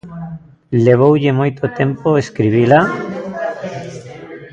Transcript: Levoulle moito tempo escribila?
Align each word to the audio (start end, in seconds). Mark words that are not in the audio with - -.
Levoulle 0.85 1.31
moito 1.39 1.63
tempo 1.79 2.07
escribila? 2.23 2.79